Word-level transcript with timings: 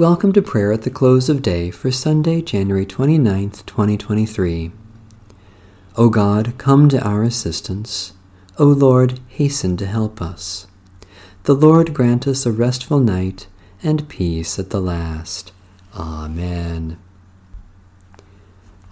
Welcome 0.00 0.32
to 0.32 0.40
prayer 0.40 0.72
at 0.72 0.80
the 0.80 0.90
close 0.90 1.28
of 1.28 1.42
day 1.42 1.70
for 1.70 1.90
Sunday, 1.90 2.40
January 2.40 2.86
29th, 2.86 3.66
2023. 3.66 4.72
O 5.94 6.08
God, 6.08 6.54
come 6.56 6.88
to 6.88 7.06
our 7.06 7.22
assistance. 7.22 8.14
O 8.58 8.64
Lord, 8.64 9.20
hasten 9.28 9.76
to 9.76 9.84
help 9.84 10.22
us. 10.22 10.66
The 11.42 11.52
Lord 11.52 11.92
grant 11.92 12.26
us 12.26 12.46
a 12.46 12.50
restful 12.50 12.98
night 12.98 13.46
and 13.82 14.08
peace 14.08 14.58
at 14.58 14.70
the 14.70 14.80
last. 14.80 15.52
Amen. 15.94 16.96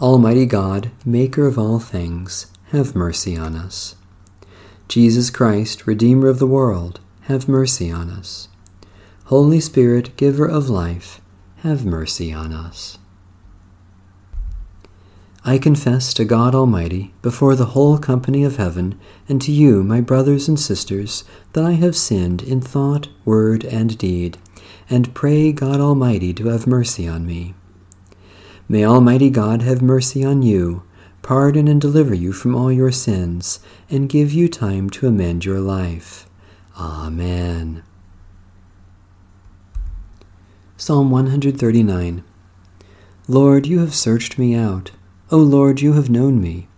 Almighty 0.03 0.45
God, 0.45 0.91
Maker 1.07 1.47
of 1.47 1.59
all 1.59 1.79
things, 1.79 2.49
have 2.73 2.95
mercy 2.95 3.35
on 3.35 3.57
us. 3.57 3.97
Jesus 4.89 5.31
Christ, 5.31 5.87
Redeemer 5.87 6.29
of 6.29 6.39
the 6.39 6.47
world, 6.47 7.01
have 7.23 7.49
mercy 7.49 7.91
on 7.91 8.11
us. 8.11 8.49
Holy 9.29 9.61
Spirit, 9.61 10.17
giver 10.17 10.47
of 10.47 10.71
life, 10.71 11.21
have 11.59 11.85
mercy 11.85 12.33
on 12.33 12.51
us. 12.51 12.97
I 15.45 15.59
confess 15.59 16.15
to 16.15 16.25
God 16.25 16.55
Almighty, 16.55 17.13
before 17.21 17.55
the 17.55 17.77
whole 17.77 17.99
company 17.99 18.43
of 18.43 18.57
heaven, 18.57 18.99
and 19.29 19.39
to 19.43 19.53
you, 19.53 19.85
my 19.85 20.01
brothers 20.01 20.49
and 20.49 20.59
sisters, 20.59 21.25
that 21.53 21.63
I 21.63 21.73
have 21.73 21.95
sinned 21.95 22.41
in 22.41 22.63
thought, 22.63 23.11
word, 23.27 23.67
and 23.67 23.99
deed, 23.99 24.39
and 24.89 25.15
pray 25.15 25.53
God 25.53 25.79
Almighty 25.79 26.33
to 26.33 26.49
have 26.49 26.67
mercy 26.67 27.07
on 27.07 27.27
me. 27.27 27.55
May 28.67 28.87
Almighty 28.87 29.29
God 29.29 29.61
have 29.61 29.83
mercy 29.83 30.25
on 30.25 30.41
you, 30.41 30.85
pardon 31.21 31.69
and 31.69 31.79
deliver 31.79 32.15
you 32.15 32.33
from 32.33 32.55
all 32.55 32.73
your 32.73 32.93
sins, 32.93 33.61
and 33.91 34.09
give 34.09 34.33
you 34.33 34.49
time 34.49 34.89
to 34.89 35.07
amend 35.07 35.45
your 35.45 35.61
life. 35.61 36.27
Amen. 36.79 37.83
Psalm 40.81 41.11
139 41.11 42.23
Lord, 43.27 43.67
you 43.67 43.81
have 43.81 43.93
searched 43.93 44.39
me 44.39 44.55
out. 44.55 44.93
O 45.29 45.37
Lord, 45.37 45.81
you 45.81 45.95
have 45.95 46.09
known 46.09 46.41
me. 46.41 46.69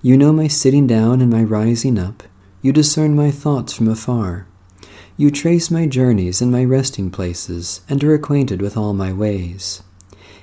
You 0.00 0.16
know 0.16 0.32
my 0.32 0.46
sitting 0.46 0.86
down 0.86 1.20
and 1.20 1.32
my 1.32 1.42
rising 1.42 1.98
up. 1.98 2.22
You 2.62 2.72
discern 2.72 3.16
my 3.16 3.32
thoughts 3.32 3.72
from 3.72 3.88
afar. 3.88 4.46
You 5.16 5.32
trace 5.32 5.68
my 5.68 5.86
journeys 5.86 6.40
and 6.40 6.52
my 6.52 6.64
resting 6.64 7.10
places, 7.10 7.80
and 7.88 8.04
are 8.04 8.14
acquainted 8.14 8.62
with 8.62 8.76
all 8.76 8.94
my 8.94 9.12
ways. 9.12 9.82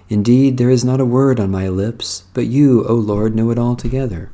Indeed, 0.09 0.58
there 0.58 0.69
is 0.69 0.83
not 0.83 1.00
a 1.00 1.05
word 1.05 1.39
on 1.39 1.50
my 1.50 1.69
lips, 1.69 2.25
but 2.33 2.47
you, 2.47 2.85
O 2.88 2.94
Lord, 2.95 3.33
know 3.33 3.52
it 3.52 3.58
altogether. 3.58 4.31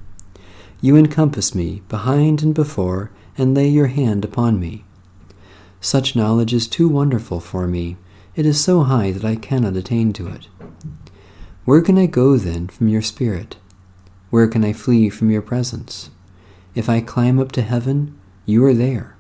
You 0.82 0.96
encompass 0.96 1.54
me, 1.54 1.84
behind 1.90 2.42
and 2.42 2.56
before, 2.56 3.12
and 3.38 3.54
lay 3.54 3.68
your 3.68 3.88
hand 3.88 4.26
upon 4.26 4.60
me. 4.60 4.84
Such 5.80 6.16
knowledge 6.16 6.56
is 6.56 6.68
too 6.68 6.90
wonderful 6.90 7.40
for 7.40 7.68
me 7.68 7.98
it 8.36 8.46
is 8.46 8.64
so 8.64 8.84
high 8.84 9.12
that 9.12 9.26
I 9.26 9.36
cannot 9.36 9.76
attain 9.76 10.14
to 10.14 10.28
it. 10.28 10.48
Where 11.66 11.82
can 11.82 11.98
I 11.98 12.08
go 12.08 12.38
then 12.38 12.68
from 12.68 12.88
your 12.88 13.02
Spirit? 13.02 13.58
Where 14.30 14.48
can 14.48 14.66
I 14.66 14.74
flee 14.74 15.10
from 15.10 15.30
your 15.30 15.42
presence? 15.42 16.10
If 16.76 16.90
I 16.90 17.02
climb 17.02 17.40
up 17.40 17.52
to 17.54 17.62
heaven, 17.62 18.18
you 18.46 18.66
are 18.66 18.74
there. 18.74 19.16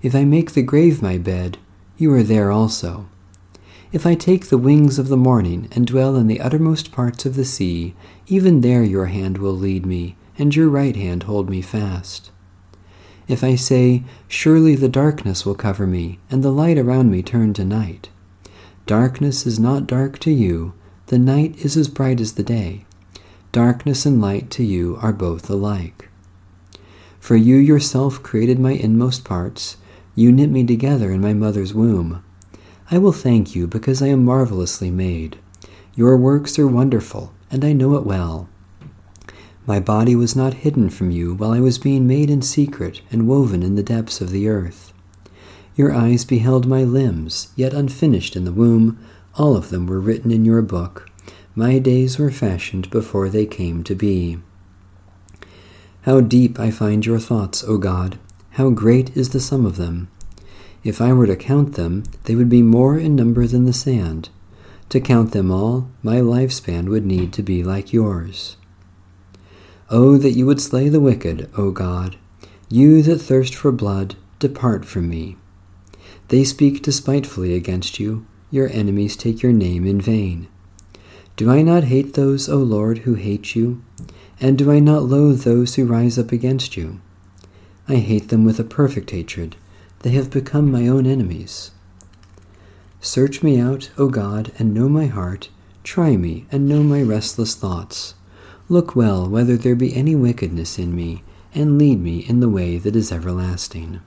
If 0.00 0.14
I 0.14 0.24
make 0.24 0.52
the 0.52 0.62
grave 0.62 1.02
my 1.02 1.18
bed, 1.18 1.58
you 1.98 2.12
are 2.14 2.22
there 2.22 2.50
also. 2.50 3.08
If 3.92 4.06
I 4.06 4.14
take 4.14 4.46
the 4.46 4.58
wings 4.58 4.98
of 4.98 5.08
the 5.08 5.16
morning 5.16 5.68
and 5.72 5.86
dwell 5.86 6.16
in 6.16 6.26
the 6.26 6.40
uttermost 6.40 6.92
parts 6.92 7.26
of 7.26 7.34
the 7.34 7.44
sea, 7.44 7.94
even 8.26 8.62
there 8.62 8.82
your 8.82 9.06
hand 9.06 9.36
will 9.36 9.52
lead 9.52 9.84
me, 9.84 10.16
and 10.38 10.56
your 10.56 10.68
right 10.68 10.96
hand 10.96 11.24
hold 11.24 11.50
me 11.50 11.60
fast. 11.60 12.30
If 13.28 13.44
I 13.44 13.54
say, 13.54 14.04
Surely 14.28 14.76
the 14.76 14.88
darkness 14.88 15.44
will 15.44 15.54
cover 15.54 15.86
me, 15.86 16.20
and 16.30 16.42
the 16.42 16.50
light 16.50 16.78
around 16.78 17.10
me 17.10 17.22
turn 17.22 17.52
to 17.54 17.64
night, 17.64 18.08
Darkness 18.86 19.46
is 19.46 19.60
not 19.60 19.86
dark 19.86 20.18
to 20.20 20.30
you, 20.30 20.72
the 21.06 21.18
night 21.18 21.56
is 21.64 21.76
as 21.76 21.88
bright 21.88 22.20
as 22.20 22.32
the 22.32 22.42
day. 22.42 22.84
Darkness 23.52 24.04
and 24.04 24.20
light 24.20 24.50
to 24.50 24.64
you 24.64 24.98
are 25.00 25.12
both 25.12 25.48
alike. 25.48 26.08
For 27.20 27.36
you 27.36 27.56
yourself 27.56 28.22
created 28.22 28.58
my 28.58 28.72
inmost 28.72 29.24
parts, 29.24 29.76
you 30.16 30.32
knit 30.32 30.50
me 30.50 30.64
together 30.64 31.12
in 31.12 31.20
my 31.20 31.32
mother's 31.32 31.72
womb. 31.72 32.24
I 32.90 32.98
will 32.98 33.12
thank 33.12 33.54
you 33.54 33.66
because 33.68 34.02
I 34.02 34.08
am 34.08 34.24
marvelously 34.24 34.90
made. 34.90 35.38
Your 35.94 36.16
works 36.16 36.58
are 36.58 36.66
wonderful, 36.66 37.32
and 37.50 37.64
I 37.64 37.72
know 37.72 37.94
it 37.94 38.04
well. 38.04 38.48
My 39.64 39.78
body 39.78 40.16
was 40.16 40.34
not 40.34 40.54
hidden 40.54 40.90
from 40.90 41.12
you 41.12 41.34
while 41.34 41.52
I 41.52 41.60
was 41.60 41.78
being 41.78 42.06
made 42.06 42.30
in 42.30 42.42
secret 42.42 43.00
and 43.12 43.28
woven 43.28 43.62
in 43.62 43.76
the 43.76 43.82
depths 43.82 44.20
of 44.20 44.30
the 44.30 44.48
earth. 44.48 44.91
Your 45.74 45.92
eyes 45.92 46.24
beheld 46.24 46.66
my 46.66 46.84
limbs, 46.84 47.48
yet 47.56 47.72
unfinished 47.72 48.36
in 48.36 48.44
the 48.44 48.52
womb. 48.52 48.98
All 49.36 49.56
of 49.56 49.70
them 49.70 49.86
were 49.86 50.00
written 50.00 50.30
in 50.30 50.44
your 50.44 50.60
book. 50.62 51.10
My 51.54 51.78
days 51.78 52.18
were 52.18 52.30
fashioned 52.30 52.90
before 52.90 53.28
they 53.28 53.46
came 53.46 53.82
to 53.84 53.94
be. 53.94 54.38
How 56.02 56.20
deep 56.20 56.58
I 56.58 56.70
find 56.70 57.06
your 57.06 57.18
thoughts, 57.18 57.62
O 57.64 57.78
God! 57.78 58.18
How 58.52 58.70
great 58.70 59.16
is 59.16 59.30
the 59.30 59.40
sum 59.40 59.64
of 59.64 59.76
them! 59.76 60.08
If 60.84 61.00
I 61.00 61.12
were 61.12 61.26
to 61.26 61.36
count 61.36 61.74
them, 61.74 62.02
they 62.24 62.34
would 62.34 62.48
be 62.48 62.62
more 62.62 62.98
in 62.98 63.14
number 63.14 63.46
than 63.46 63.64
the 63.64 63.72
sand. 63.72 64.28
To 64.88 65.00
count 65.00 65.32
them 65.32 65.50
all, 65.50 65.88
my 66.02 66.16
lifespan 66.16 66.88
would 66.88 67.06
need 67.06 67.32
to 67.34 67.42
be 67.42 67.62
like 67.62 67.92
yours. 67.92 68.56
Oh, 69.88 70.16
that 70.18 70.32
you 70.32 70.44
would 70.44 70.60
slay 70.60 70.88
the 70.88 71.00
wicked, 71.00 71.48
O 71.56 71.70
God! 71.70 72.16
You 72.68 73.00
that 73.02 73.20
thirst 73.20 73.54
for 73.54 73.72
blood, 73.72 74.16
depart 74.38 74.84
from 74.84 75.08
me. 75.08 75.36
They 76.32 76.44
speak 76.44 76.80
despitefully 76.80 77.54
against 77.54 78.00
you, 78.00 78.24
your 78.50 78.70
enemies 78.70 79.16
take 79.18 79.42
your 79.42 79.52
name 79.52 79.86
in 79.86 80.00
vain. 80.00 80.48
Do 81.36 81.50
I 81.50 81.60
not 81.60 81.84
hate 81.84 82.14
those, 82.14 82.48
O 82.48 82.56
Lord, 82.56 83.00
who 83.00 83.16
hate 83.16 83.54
you? 83.54 83.84
And 84.40 84.56
do 84.56 84.72
I 84.72 84.78
not 84.78 85.02
loathe 85.02 85.42
those 85.42 85.74
who 85.74 85.84
rise 85.84 86.18
up 86.18 86.32
against 86.32 86.74
you? 86.74 87.02
I 87.86 87.96
hate 87.96 88.30
them 88.30 88.46
with 88.46 88.58
a 88.58 88.64
perfect 88.64 89.10
hatred. 89.10 89.56
They 89.98 90.12
have 90.12 90.30
become 90.30 90.72
my 90.72 90.88
own 90.88 91.06
enemies. 91.06 91.72
Search 93.02 93.42
me 93.42 93.60
out, 93.60 93.90
O 93.98 94.08
God, 94.08 94.52
and 94.58 94.72
know 94.72 94.88
my 94.88 95.08
heart. 95.08 95.50
Try 95.84 96.16
me, 96.16 96.46
and 96.50 96.66
know 96.66 96.82
my 96.82 97.02
restless 97.02 97.54
thoughts. 97.54 98.14
Look 98.70 98.96
well 98.96 99.28
whether 99.28 99.58
there 99.58 99.76
be 99.76 99.94
any 99.94 100.16
wickedness 100.16 100.78
in 100.78 100.96
me, 100.96 101.24
and 101.54 101.78
lead 101.78 102.00
me 102.00 102.20
in 102.20 102.40
the 102.40 102.48
way 102.48 102.78
that 102.78 102.96
is 102.96 103.12
everlasting. 103.12 104.00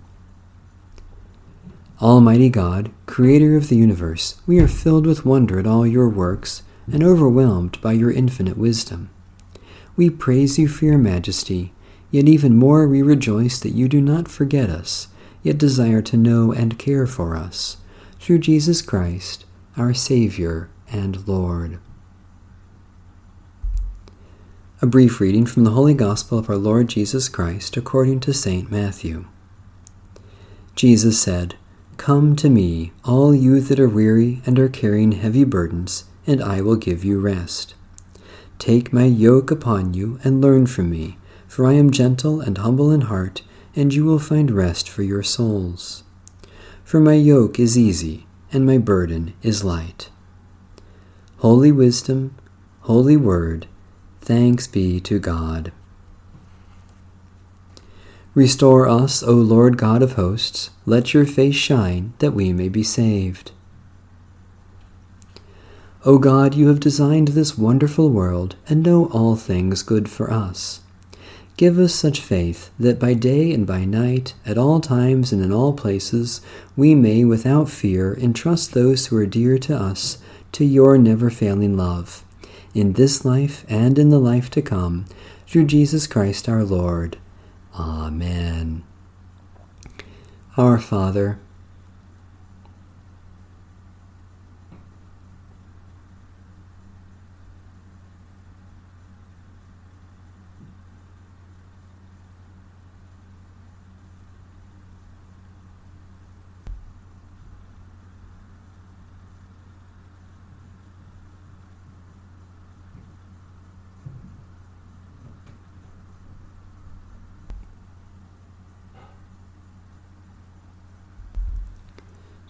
Almighty 2.02 2.50
God, 2.50 2.92
Creator 3.06 3.56
of 3.56 3.70
the 3.70 3.78
universe, 3.78 4.42
we 4.46 4.60
are 4.60 4.68
filled 4.68 5.08
with 5.08 5.26
wonder 5.26 5.60
at 5.60 5.66
all 5.66 5.88
your 5.88 6.10
works 6.10 6.62
and 6.92 7.02
overwhelmed 7.02 7.80
by 7.80 7.94
your 7.94 8.12
infinite 8.12 8.58
wisdom. 8.58 9.10
We 9.96 10.10
praise 10.10 10.60
you 10.60 10.68
for 10.68 10.84
your 10.84 10.98
majesty, 10.98 11.72
yet 12.12 12.28
even 12.28 12.58
more 12.58 12.86
we 12.86 13.02
rejoice 13.02 13.60
that 13.62 13.74
you 13.74 13.88
do 13.88 14.02
not 14.02 14.28
forget 14.28 14.70
us, 14.70 15.08
yet 15.42 15.58
desire 15.58 16.02
to 16.02 16.18
know 16.18 16.52
and 16.52 16.78
care 16.78 17.08
for 17.08 17.34
us, 17.34 17.78
through 18.20 18.40
Jesus 18.40 18.82
Christ, 18.82 19.46
our 19.78 19.94
Savior 19.94 20.70
and 20.92 21.26
Lord. 21.26 21.80
A 24.82 24.86
brief 24.86 25.22
reading 25.22 25.46
from 25.46 25.64
the 25.64 25.72
Holy 25.72 25.94
Gospel 25.94 26.38
of 26.38 26.50
our 26.50 26.58
Lord 26.58 26.90
Jesus 26.90 27.30
Christ 27.30 27.78
according 27.78 28.20
to 28.20 28.34
St. 28.34 28.70
Matthew. 28.70 29.28
Jesus 30.76 31.18
said, 31.18 31.56
Come 31.98 32.36
to 32.36 32.50
me, 32.50 32.92
all 33.04 33.34
you 33.34 33.62
that 33.62 33.80
are 33.80 33.90
weary 33.90 34.42
and 34.46 34.60
are 34.60 34.70
carrying 34.70 35.14
heavy 35.14 35.44
burdens, 35.44 36.04
and 36.28 36.42
I 36.42 36.62
will 36.62 36.76
give 36.76 37.04
you 37.04 37.20
rest. 37.20 37.74
Take 38.60 38.94
my 38.94 39.06
yoke 39.06 39.50
upon 39.50 39.94
you 39.94 40.20
and 40.24 40.42
learn 40.42 40.68
from 40.68 40.90
me, 40.90 41.18
for 41.48 41.66
I 41.66 41.74
am 41.74 41.92
gentle 41.92 42.42
and 42.42 42.58
humble 42.58 42.92
in 42.92 43.02
heart, 43.02 43.42
and 43.76 43.94
you 43.94 44.06
will 44.06 44.20
find 44.20 44.52
rest 44.52 44.90
for 44.90 45.04
your 45.04 45.24
souls. 45.24 46.04
For 46.84 47.00
my 47.00 47.14
yoke 47.14 47.60
is 47.60 47.78
easy, 47.78 48.28
and 48.52 48.66
my 48.66 48.78
burden 48.78 49.34
is 49.42 49.64
light. 49.64 50.10
Holy 51.38 51.72
Wisdom, 51.72 52.36
Holy 52.82 53.18
Word, 53.18 53.68
thanks 54.22 54.68
be 54.68 55.00
to 55.02 55.18
God. 55.18 55.72
Restore 58.36 58.86
us, 58.86 59.24
O 59.24 59.32
Lord 59.32 59.78
God 59.78 60.04
of 60.04 60.14
hosts. 60.14 60.70
Let 60.86 61.14
your 61.14 61.26
face 61.26 61.56
shine, 61.56 62.12
that 62.20 62.34
we 62.34 62.52
may 62.52 62.68
be 62.68 62.84
saved. 62.84 63.54
O 66.04 66.18
God, 66.18 66.54
you 66.54 66.68
have 66.68 66.82
designed 66.82 67.30
this 67.30 67.58
wonderful 67.58 68.10
world 68.10 68.58
and 68.68 68.84
know 68.84 69.06
all 69.06 69.38
things 69.38 69.84
good 69.84 70.10
for 70.10 70.30
us. 70.30 70.82
Give 71.56 71.80
us 71.80 71.96
such 71.96 72.20
faith 72.20 72.72
that 72.78 73.00
by 73.00 73.14
day 73.14 73.54
and 73.54 73.66
by 73.66 73.86
night, 73.86 74.34
at 74.46 74.58
all 74.58 74.82
times 74.82 75.32
and 75.32 75.42
in 75.42 75.54
all 75.54 75.72
places, 75.72 76.42
we 76.76 76.94
may 76.94 77.24
without 77.24 77.70
fear 77.70 78.18
entrust 78.20 78.74
those 78.74 79.08
who 79.08 79.16
are 79.16 79.26
dear 79.26 79.58
to 79.60 79.78
us 79.78 80.18
to 80.52 80.66
your 80.66 80.98
never 80.98 81.30
failing 81.30 81.78
love, 81.78 82.26
in 82.74 82.94
this 82.94 83.24
life 83.24 83.66
and 83.70 83.98
in 83.98 84.10
the 84.10 84.20
life 84.20 84.50
to 84.52 84.62
come, 84.62 85.06
through 85.48 85.68
Jesus 85.68 86.06
Christ 86.06 86.50
our 86.50 86.66
Lord. 86.66 87.18
Amen. 87.78 88.84
Our 90.58 90.78
Father, 90.80 91.40